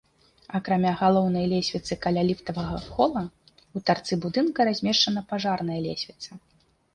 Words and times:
Акрамя 0.59 0.93
галоўнай 1.01 1.43
лесвіцы 1.51 1.97
каля 2.05 2.23
ліфтавага 2.29 2.79
хола 2.87 3.23
ў 3.27 3.77
тарцы 3.91 4.13
будынка 4.25 4.59
размешчана 4.71 5.21
пажарная 5.35 5.79
лесвіца. 5.87 6.31